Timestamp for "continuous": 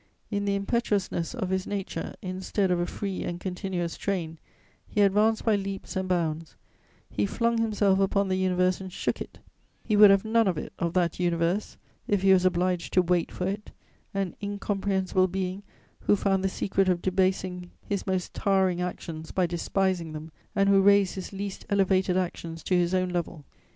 3.39-3.97